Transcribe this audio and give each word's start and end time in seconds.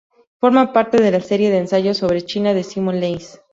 Forma 0.39 0.73
parte 0.73 0.99
de 0.99 1.11
la 1.11 1.21
serie 1.21 1.51
de 1.51 1.59
ensayos 1.59 1.99
sobre 1.99 2.23
China 2.25 2.55
de 2.55 2.63
Simon 2.63 2.99
Leys. 2.99 3.39